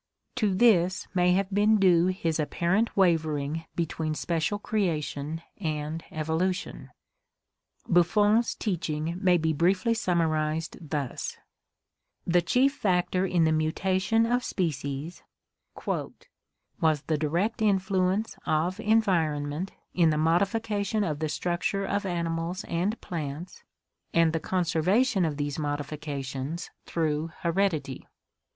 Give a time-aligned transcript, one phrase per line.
[0.37, 6.89] To this may have been due his apparent wavering between Special Creation and Evolution.
[7.87, 11.37] Buffon's teaching may be briefly summarized thus:
[12.25, 15.21] The chief factor in the mutation of species
[15.85, 22.63] was "the direct influence of en vironment in the modification of the structure of animals
[22.63, 23.61] and plants
[24.15, 28.07] and the conservation of these modifications through heredity."